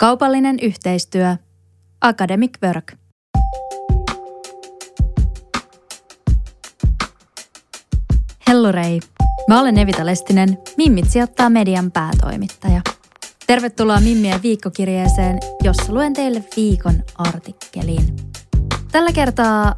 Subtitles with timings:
[0.00, 1.36] Kaupallinen yhteistyö.
[2.00, 2.92] Academic Work.
[8.48, 9.00] Hello Rei.
[9.48, 12.80] Mä olen Evita Lestinen, Mimmit sijoittaa median päätoimittaja.
[13.46, 18.16] Tervetuloa Mimmien viikkokirjeeseen, jossa luen teille viikon artikkelin.
[18.92, 19.74] Tällä kertaa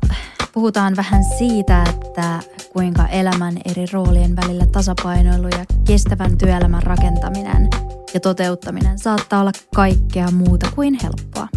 [0.52, 2.40] puhutaan vähän siitä, että
[2.72, 7.71] kuinka elämän eri roolien välillä tasapainoilu ja kestävän työelämän rakentaminen
[8.14, 11.48] ja toteuttaminen saattaa olla kaikkea muuta kuin helppoa.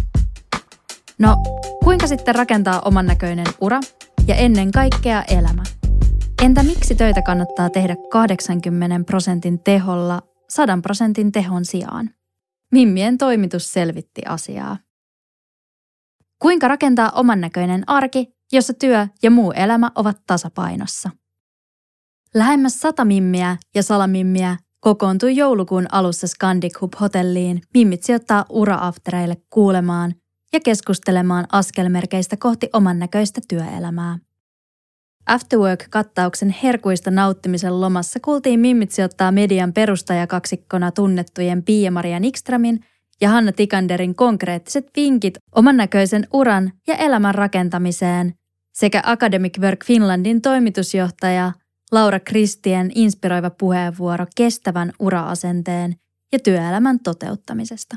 [1.18, 1.36] No,
[1.84, 3.80] kuinka sitten rakentaa oman näköinen ura
[4.26, 5.62] ja ennen kaikkea elämä?
[6.42, 12.10] Entä miksi töitä kannattaa tehdä 80 prosentin teholla 100 prosentin tehon sijaan?
[12.72, 14.76] Mimmien toimitus selvitti asiaa.
[16.38, 21.10] Kuinka rakentaa oman näköinen arki, jossa työ ja muu elämä ovat tasapainossa?
[22.34, 24.56] Lähemmäs sata mimmiä ja salamimmiä
[24.86, 30.14] kokoontui joulukuun alussa Scandic Hub-hotelliin Mimmit sijoittaa ura-aftereille kuulemaan
[30.52, 34.18] ja keskustelemaan askelmerkeistä kohti oman näköistä työelämää.
[35.26, 42.80] Afterwork-kattauksen herkuista nauttimisen lomassa kuultiin Mimmit sijoittaa median perustajakaksikkona tunnettujen Pia-Maria Nikstramin
[43.20, 48.34] ja Hanna Tikanderin konkreettiset vinkit oman näköisen uran ja elämän rakentamiseen
[48.72, 51.52] sekä Academic Work Finlandin toimitusjohtaja
[51.92, 55.96] Laura Kristien inspiroiva puheenvuoro kestävän uraasenteen
[56.32, 57.96] ja työelämän toteuttamisesta.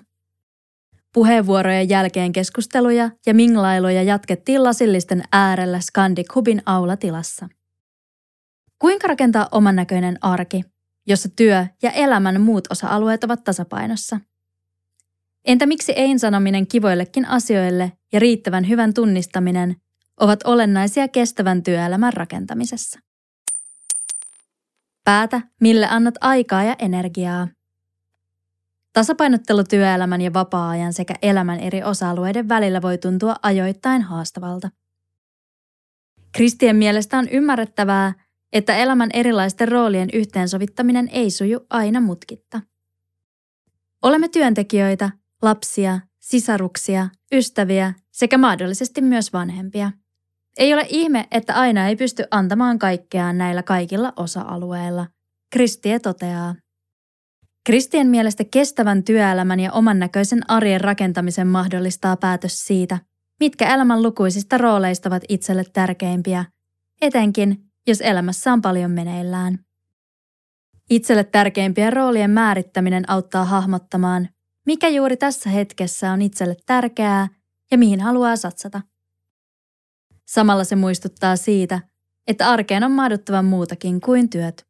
[1.14, 7.49] Puheenvuorojen jälkeen keskusteluja ja minglailuja jatkettiin lasillisten äärellä Scandic Hubin aulatilassa.
[8.80, 10.64] Kuinka rakentaa oman näköinen arki,
[11.08, 14.20] jossa työ ja elämän muut osa-alueet ovat tasapainossa?
[15.45, 19.76] Entä miksi ei-sanominen kivoillekin asioille ja riittävän hyvän tunnistaminen
[20.20, 22.99] ovat olennaisia kestävän työelämän rakentamisessa?
[25.09, 27.47] Päätä, mille annat aikaa ja energiaa–
[28.93, 34.69] Tasapainottelu työelämän ja vapaa-ajan sekä elämän eri osa-alueiden välillä voi tuntua ajoittain haastavalta.
[36.31, 38.14] Kristien mielestä on ymmärrettävää,
[38.53, 42.61] että elämän erilaisten roolien yhteensovittaminen ei suju aina mutkitta.
[44.02, 45.09] Olemme työntekijöitä,
[45.42, 49.92] lapsia, sisaruksia, ystäviä sekä mahdollisesti myös vanhempia.
[50.58, 55.08] Ei ole ihme, että aina ei pysty antamaan kaikkeaan näillä kaikilla osa-alueilla,
[55.54, 56.55] Kristie toteaa.
[57.65, 62.99] Kristien mielestä kestävän työelämän ja oman näköisen arjen rakentamisen mahdollistaa päätös siitä,
[63.39, 66.45] mitkä elämän lukuisista rooleista ovat itselle tärkeimpiä,
[67.02, 69.60] etenkin jos elämässä on paljon meneillään.
[70.89, 74.30] Itselle tärkeimpien roolien määrittäminen auttaa hahmottamaan,
[74.66, 77.27] mikä juuri tässä hetkessä on itselle tärkeää
[77.71, 78.81] ja mihin haluaa satsata.
[80.30, 81.80] Samalla se muistuttaa siitä,
[82.28, 84.67] että arkeen on mahduttava muutakin kuin työt.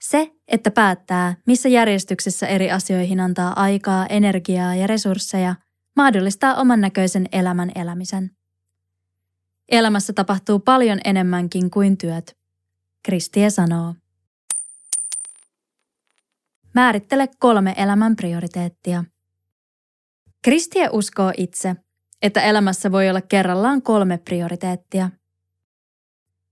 [0.00, 5.54] Se, että päättää, missä järjestyksessä eri asioihin antaa aikaa, energiaa ja resursseja,
[5.96, 8.30] mahdollistaa oman näköisen elämän elämisen.
[9.68, 12.36] Elämässä tapahtuu paljon enemmänkin kuin työt,
[13.02, 13.94] Kristie sanoo.
[16.74, 19.04] Määrittele kolme elämän prioriteettia.
[20.42, 21.76] Kristie uskoo itse,
[22.22, 25.10] että elämässä voi olla kerrallaan kolme prioriteettia.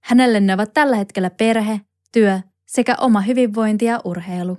[0.02, 1.80] Hänelle ne ovat tällä hetkellä perhe,
[2.12, 4.58] työ sekä oma hyvinvointi ja urheilu.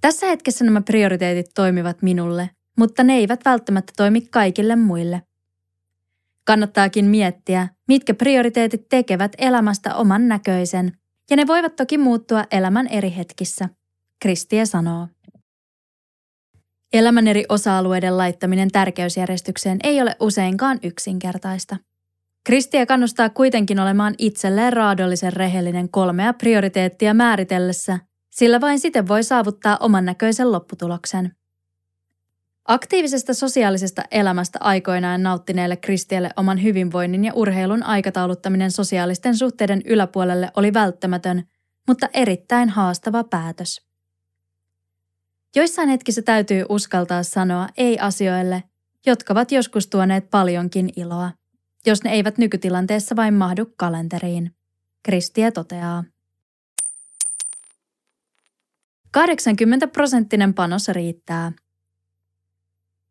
[0.00, 5.22] Tässä hetkessä nämä prioriteetit toimivat minulle, mutta ne eivät välttämättä toimi kaikille muille.
[6.44, 10.92] Kannattaakin miettiä, mitkä prioriteetit tekevät elämästä oman näköisen,
[11.30, 13.68] ja ne voivat toki muuttua elämän eri hetkissä,
[14.22, 15.08] Kristie sanoo.
[16.96, 21.76] Elämän eri osa-alueiden laittaminen tärkeysjärjestykseen ei ole useinkaan yksinkertaista.
[22.44, 27.98] Kristia kannustaa kuitenkin olemaan itselleen raadollisen rehellinen kolmea prioriteettia määritellessä,
[28.30, 31.32] sillä vain siten voi saavuttaa oman näköisen lopputuloksen.
[32.64, 40.74] Aktiivisesta sosiaalisesta elämästä aikoinaan nauttineelle Kristielle oman hyvinvoinnin ja urheilun aikatauluttaminen sosiaalisten suhteiden yläpuolelle oli
[40.74, 41.42] välttämätön,
[41.88, 43.85] mutta erittäin haastava päätös.
[45.56, 48.62] Joissain hetkissä täytyy uskaltaa sanoa ei asioille,
[49.06, 51.30] jotka ovat joskus tuoneet paljonkin iloa
[51.86, 54.54] jos ne eivät nykytilanteessa vain mahdu kalenteriin.
[55.02, 56.04] Kristia toteaa.
[59.10, 61.52] 80 prosenttinen panos riittää.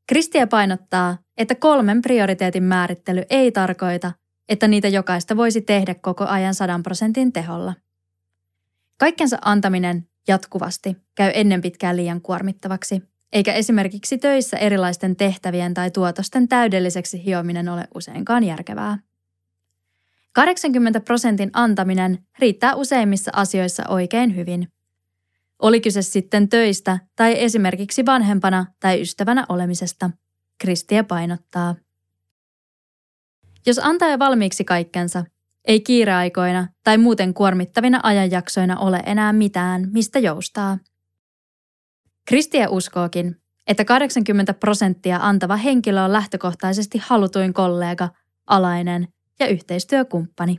[0.08, 4.12] Kristia painottaa, että kolmen prioriteetin määrittely ei tarkoita,
[4.50, 7.74] että niitä jokaista voisi tehdä koko ajan 100 prosentin teholla.
[8.98, 13.02] Kaikkensa antaminen jatkuvasti käy ennen pitkään liian kuormittavaksi,
[13.34, 18.98] eikä esimerkiksi töissä erilaisten tehtävien tai tuotosten täydelliseksi hiominen ole useinkaan järkevää.
[20.34, 24.68] 80 prosentin antaminen riittää useimmissa asioissa oikein hyvin.
[25.62, 30.10] Oli kyse sitten töistä tai esimerkiksi vanhempana tai ystävänä olemisesta,
[30.58, 31.76] Kristiä painottaa.
[33.66, 35.24] Jos antaa jo valmiiksi kaikkensa,
[35.68, 40.78] ei kiireaikoina tai muuten kuormittavina ajanjaksoina ole enää mitään, mistä joustaa.
[42.28, 43.36] Kristiä uskookin,
[43.68, 48.10] että 80 prosenttia antava henkilö on lähtökohtaisesti halutuin kollega,
[48.48, 49.08] alainen
[49.40, 50.58] ja yhteistyökumppani.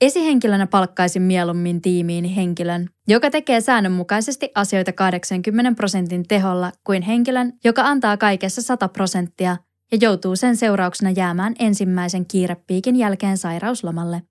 [0.00, 7.82] Esihenkilönä palkkaisin mieluummin tiimiin henkilön, joka tekee säännönmukaisesti asioita 80 prosentin teholla kuin henkilön, joka
[7.82, 9.56] antaa kaikessa 100 prosenttia
[9.94, 14.22] ja joutuu sen seurauksena jäämään ensimmäisen kiirepiikin jälkeen sairauslomalle.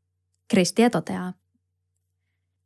[0.47, 1.33] Kristiä toteaa.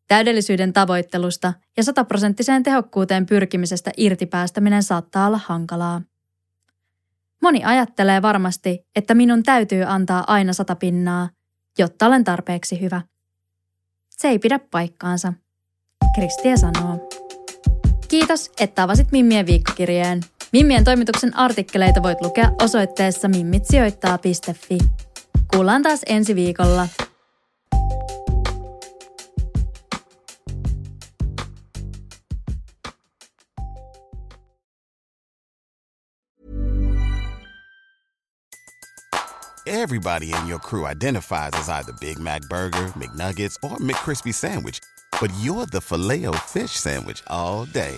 [0.07, 6.01] Täydellisyyden tavoittelusta ja sataprosenttiseen tehokkuuteen pyrkimisestä irtipäästäminen saattaa olla hankalaa.
[7.41, 11.29] Moni ajattelee varmasti, että minun täytyy antaa aina sata pinnaa,
[11.77, 13.01] jotta olen tarpeeksi hyvä.
[14.09, 15.33] Se ei pidä paikkaansa,
[16.15, 17.09] Kristiä sanoo.
[18.07, 20.21] Kiitos, että avasit Mimmien viikkokirjeen.
[20.51, 24.77] Mimmien toimituksen artikkeleita voit lukea osoitteessa mimmitsijoittaa.fi.
[25.51, 26.87] Kuullaan taas ensi viikolla.
[39.65, 44.79] Everybody in your crew identifies as either Big Mac Burger, McNuggets, or McCrispy Sandwich.
[45.19, 47.97] But you're the filet fish Sandwich all day.